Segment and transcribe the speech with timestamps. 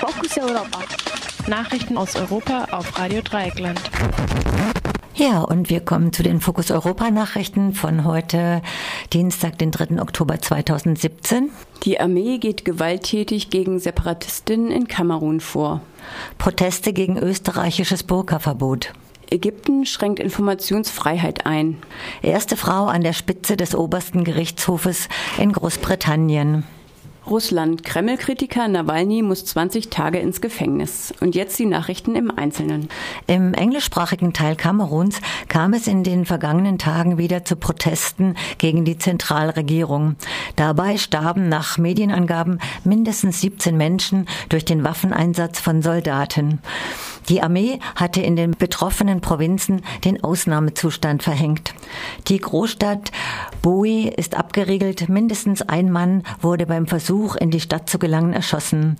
[0.00, 0.78] Fokus Europa.
[1.46, 3.78] Nachrichten aus Europa auf Radio Dreieckland.
[5.14, 8.62] Ja, und wir kommen zu den Fokus Europa Nachrichten von heute,
[9.12, 10.00] Dienstag, den 3.
[10.00, 11.50] Oktober 2017.
[11.82, 15.82] Die Armee geht gewalttätig gegen Separatistinnen in Kamerun vor.
[16.38, 18.94] Proteste gegen österreichisches Burka-Verbot.
[19.30, 21.76] Ägypten schränkt Informationsfreiheit ein.
[22.22, 26.64] Erste Frau an der Spitze des obersten Gerichtshofes in Großbritannien.
[27.30, 27.84] Russland.
[27.84, 31.14] Kreml-Kritiker Nawalny muss 20 Tage ins Gefängnis.
[31.20, 32.88] Und jetzt die Nachrichten im Einzelnen.
[33.26, 38.98] Im englischsprachigen Teil Kameruns kam es in den vergangenen Tagen wieder zu Protesten gegen die
[38.98, 40.16] Zentralregierung.
[40.56, 46.58] Dabei starben nach Medienangaben mindestens 17 Menschen durch den Waffeneinsatz von Soldaten.
[47.28, 51.74] Die Armee hatte in den betroffenen Provinzen den Ausnahmezustand verhängt.
[52.28, 53.12] Die Großstadt
[53.62, 55.08] Boe ist abgeriegelt.
[55.08, 58.96] Mindestens ein Mann wurde beim Versuch, in die Stadt zu gelangen, erschossen.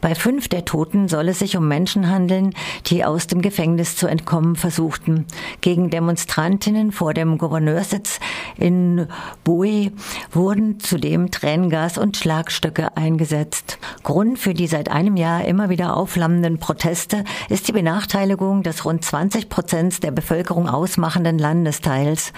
[0.00, 2.54] Bei fünf der Toten soll es sich um Menschen handeln,
[2.86, 5.26] die aus dem Gefängnis zu entkommen versuchten.
[5.60, 8.18] Gegen Demonstrantinnen vor dem Gouverneurssitz
[8.56, 9.08] in
[9.44, 9.92] Boe
[10.32, 13.78] wurden zudem Tränengas und Schlagstöcke eingesetzt.
[14.02, 19.04] Grund für die seit einem Jahr immer wieder aufflammenden Proteste ist die Benachteiligung des rund
[19.04, 22.32] 20 Prozent der Bevölkerung ausmachenden Landesteils.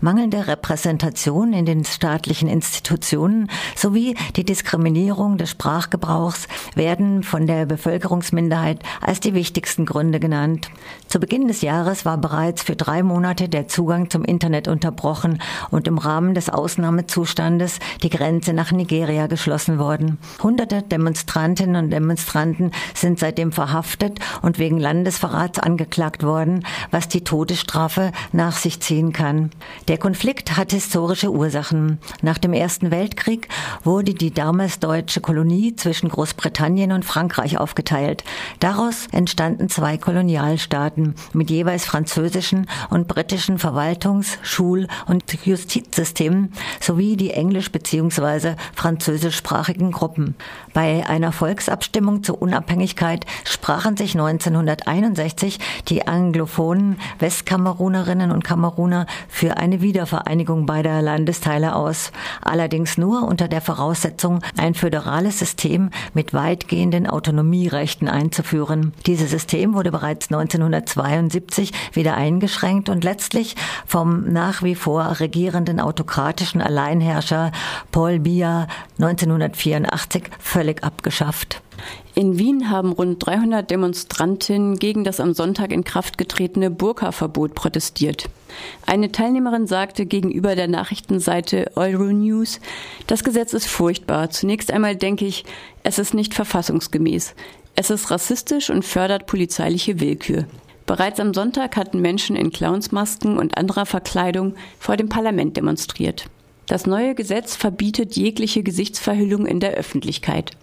[0.00, 8.82] Mangelnde Repräsentation in den staatlichen Institutionen sowie die Diskriminierung des Sprachgebrauchs werden von der Bevölkerungsminderheit
[9.00, 10.70] als die wichtigsten Gründe genannt.
[11.06, 15.86] Zu Beginn des Jahres war bereits für drei Monate der Zugang zum Internet unterbrochen und
[15.86, 20.18] im Rahmen des Ausnahmezustandes die Grenze nach Nigeria geschlossen worden.
[20.42, 28.10] Hunderte Demonstrantinnen und Demonstranten sind seitdem verhaftet und wegen Landesverrats angeklagt worden, was die Todesstrafe
[28.32, 29.50] nach sich ziehen kann.
[29.86, 31.98] Der Konflikt hat historisch historische Ursachen.
[32.22, 33.48] Nach dem Ersten Weltkrieg
[33.84, 38.24] wurde die damals deutsche Kolonie zwischen Großbritannien und Frankreich aufgeteilt.
[38.58, 47.30] Daraus entstanden zwei Kolonialstaaten mit jeweils französischen und britischen Verwaltungs-, Schul- und Justizsystemen sowie die
[47.30, 48.56] englisch- bzw.
[48.74, 50.34] französischsprachigen Gruppen.
[50.72, 54.14] Bei einer Volksabstimmung zur Unabhängigkeit sprachen sich
[54.58, 55.58] 1961
[55.88, 62.12] die anglophonen Westkamerunerinnen und Kameruner für eine Wiedervereinigung beider Landesteile aus,
[62.42, 68.92] allerdings nur unter der Voraussetzung, ein föderales System mit weitgehenden Autonomierechten einzuführen.
[69.06, 73.56] Dieses System wurde bereits 1972 wieder eingeschränkt und letztlich
[73.86, 77.52] vom nach wie vor regierenden autokratischen Alleinherrscher
[77.92, 78.66] Paul Biya
[78.98, 81.60] 1984 völlig abgeschafft.
[82.14, 88.28] In Wien haben rund 300 Demonstrantinnen gegen das am Sonntag in Kraft getretene Burka-Verbot protestiert.
[88.86, 92.60] Eine Teilnehmerin sagte gegenüber der Nachrichtenseite Euronews,
[93.06, 94.30] das Gesetz ist furchtbar.
[94.30, 95.44] Zunächst einmal denke ich,
[95.82, 97.34] es ist nicht verfassungsgemäß.
[97.74, 100.46] Es ist rassistisch und fördert polizeiliche Willkür.
[100.86, 106.26] Bereits am Sonntag hatten Menschen in Clownsmasken und anderer Verkleidung vor dem Parlament demonstriert.
[106.66, 110.56] Das neue Gesetz verbietet jegliche Gesichtsverhüllung in der Öffentlichkeit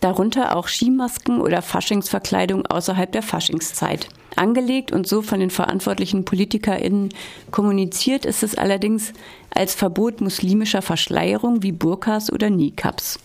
[0.00, 4.08] darunter auch Skimasken oder Faschingsverkleidung außerhalb der Faschingszeit.
[4.36, 7.08] Angelegt und so von den verantwortlichen PolitikerInnen
[7.50, 9.12] kommuniziert ist es allerdings
[9.50, 13.18] als Verbot muslimischer Verschleierung wie Burkas oder Niqabs.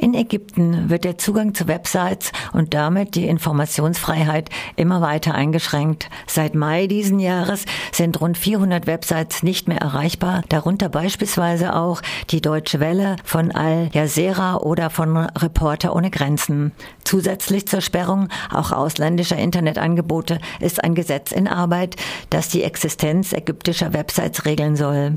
[0.00, 6.08] In Ägypten wird der Zugang zu Websites und damit die Informationsfreiheit immer weiter eingeschränkt.
[6.28, 12.00] Seit Mai diesen Jahres sind rund 400 Websites nicht mehr erreichbar, darunter beispielsweise auch
[12.30, 16.70] die Deutsche Welle von Al Jazeera oder von Reporter ohne Grenzen.
[17.02, 21.96] Zusätzlich zur Sperrung auch ausländischer Internetangebote ist ein Gesetz in Arbeit,
[22.30, 25.16] das die Existenz ägyptischer Websites regeln soll.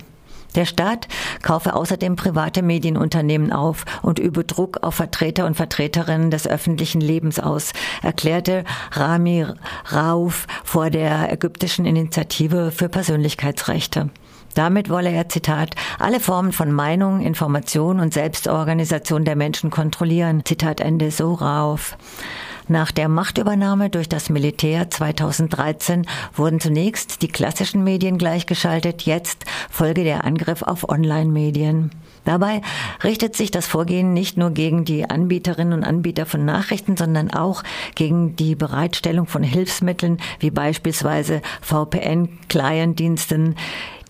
[0.55, 1.07] Der Staat
[1.41, 7.39] kaufe außerdem private Medienunternehmen auf und übe Druck auf Vertreter und Vertreterinnen des öffentlichen Lebens
[7.39, 9.45] aus, erklärte Rami
[9.93, 14.09] Rauf vor der ägyptischen Initiative für Persönlichkeitsrechte.
[14.53, 20.43] Damit wolle er, Zitat, alle Formen von Meinung, Information und Selbstorganisation der Menschen kontrollieren.
[20.43, 21.97] Zitat Ende so Rauf.
[22.71, 30.05] Nach der Machtübernahme durch das Militär 2013 wurden zunächst die klassischen Medien gleichgeschaltet, jetzt folge
[30.05, 31.91] der Angriff auf Online-Medien.
[32.23, 32.61] Dabei
[33.03, 37.63] richtet sich das Vorgehen nicht nur gegen die Anbieterinnen und Anbieter von Nachrichten, sondern auch
[37.95, 43.55] gegen die Bereitstellung von Hilfsmitteln wie beispielsweise VPN-Client-Diensten,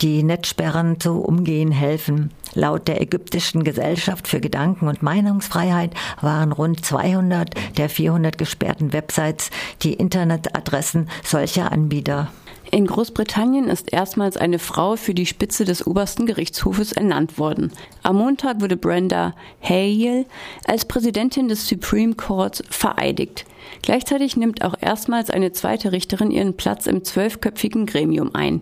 [0.04, 2.30] die Netzsperren zu umgehen helfen.
[2.54, 9.50] Laut der ägyptischen Gesellschaft für Gedanken- und Meinungsfreiheit waren rund 200 der 400 gesperrten Websites
[9.82, 12.30] die Internetadressen solcher Anbieter.
[12.74, 17.74] In Großbritannien ist erstmals eine Frau für die Spitze des obersten Gerichtshofes ernannt worden.
[18.02, 20.26] Am Montag wurde Brenda Hale
[20.66, 23.46] als Präsidentin des Supreme Court vereidigt.
[23.82, 28.62] Gleichzeitig nimmt auch erstmals eine zweite Richterin ihren Platz im zwölfköpfigen Gremium ein.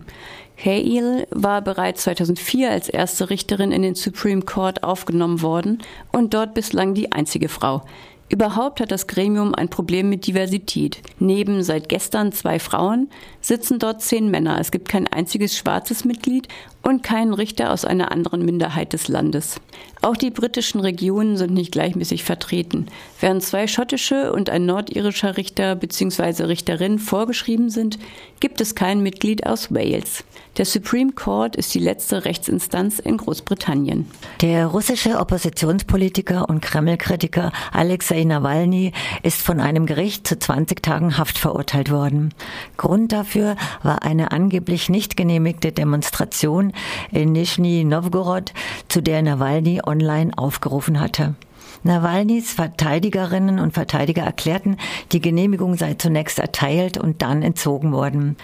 [0.64, 5.80] Hale war bereits 2004 als erste Richterin in den Supreme Court aufgenommen worden
[6.12, 7.84] und dort bislang die einzige Frau.
[8.32, 11.02] Überhaupt hat das Gremium ein Problem mit Diversität.
[11.18, 13.10] Neben seit gestern zwei Frauen
[13.42, 14.60] sitzen dort zehn Männer.
[14.60, 16.48] Es gibt kein einziges schwarzes Mitglied
[16.82, 19.60] und keinen Richter aus einer anderen Minderheit des Landes.
[20.02, 22.88] Auch die britischen Regionen sind nicht gleichmäßig vertreten.
[23.20, 26.44] Während zwei schottische und ein nordirischer Richter bzw.
[26.44, 28.00] Richterin vorgeschrieben sind,
[28.40, 30.24] gibt es kein Mitglied aus Wales.
[30.58, 34.10] Der Supreme Court ist die letzte Rechtsinstanz in Großbritannien.
[34.42, 38.94] Der russische Oppositionspolitiker und Kreml-Kritiker Alexei Nawalny
[39.24, 42.34] ist von einem Gericht zu 20 Tagen Haft verurteilt worden.
[42.78, 46.69] Grund dafür war eine angeblich nicht genehmigte Demonstration
[47.12, 48.54] in Nischni Novgorod,
[48.88, 51.36] zu der Nawalny online aufgerufen hatte.
[51.84, 54.78] Nawalnys Verteidigerinnen und Verteidiger erklärten,
[55.12, 58.36] die Genehmigung sei zunächst erteilt und dann entzogen worden.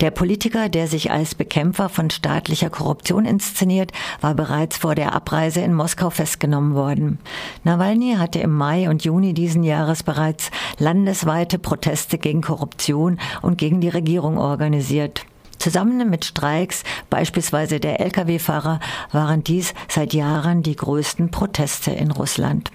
[0.00, 5.60] Der Politiker, der sich als Bekämpfer von staatlicher Korruption inszeniert, war bereits vor der Abreise
[5.60, 7.18] in Moskau festgenommen worden.
[7.62, 13.80] Nawalny hatte im Mai und Juni diesen Jahres bereits landesweite Proteste gegen Korruption und gegen
[13.80, 15.26] die Regierung organisiert.
[15.64, 18.80] Zusammen mit Streiks, beispielsweise der Lkw-Fahrer,
[19.12, 22.70] waren dies seit Jahren die größten Proteste in Russland.